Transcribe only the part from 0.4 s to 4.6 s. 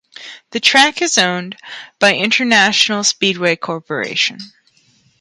The track is owned by International Speedway Corporation.